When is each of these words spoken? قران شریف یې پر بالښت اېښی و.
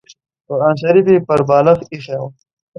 قران 0.47 0.75
شریف 0.81 1.05
یې 1.11 1.19
پر 1.27 1.39
بالښت 1.49 1.81
اېښی 1.91 2.15
و. 2.21 2.23